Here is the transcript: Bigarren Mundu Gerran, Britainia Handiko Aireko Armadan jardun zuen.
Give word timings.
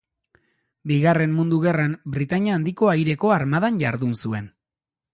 Bigarren 0.91 1.35
Mundu 1.41 1.59
Gerran, 1.67 1.95
Britainia 2.17 2.57
Handiko 2.61 2.93
Aireko 2.97 3.35
Armadan 3.39 3.81
jardun 3.87 4.21
zuen. 4.27 4.53